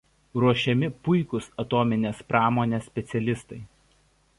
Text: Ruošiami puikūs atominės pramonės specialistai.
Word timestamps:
Ruošiami 0.43 0.89
puikūs 1.09 1.51
atominės 1.65 2.25
pramonės 2.33 2.91
specialistai. 2.93 3.65